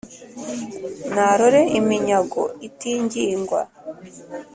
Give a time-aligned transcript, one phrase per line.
[1.13, 3.61] narore iminyago itingingwa,